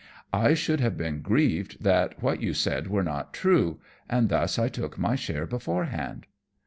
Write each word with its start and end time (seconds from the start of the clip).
I 0.33 0.55
should 0.55 0.79
have 0.79 0.97
been 0.97 1.21
grieved 1.21 1.83
that 1.83 2.23
what 2.23 2.41
you 2.41 2.55
said 2.55 2.87
were 2.87 3.03
not 3.03 3.35
true, 3.35 3.79
and 4.09 4.29
thus 4.29 4.57
I 4.57 4.67
took 4.67 4.97
my 4.97 5.13
share 5.15 5.45
beforehand." 5.45 6.25